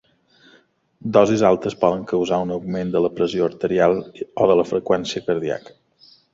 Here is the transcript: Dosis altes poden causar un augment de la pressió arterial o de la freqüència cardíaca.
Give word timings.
Dosis 1.17 1.43
altes 1.49 1.75
poden 1.83 2.07
causar 2.13 2.41
un 2.47 2.55
augment 2.57 2.95
de 2.97 3.03
la 3.07 3.13
pressió 3.21 3.47
arterial 3.53 3.97
o 4.01 4.51
de 4.55 4.59
la 4.63 4.69
freqüència 4.73 5.27
cardíaca. 5.31 5.81